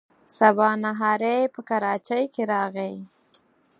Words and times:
سبا 0.37 0.69
نهاری 0.83 1.39
په 1.53 1.59
کراچۍ 1.69 2.23
کې 2.33 2.43
راغی. 2.53 2.95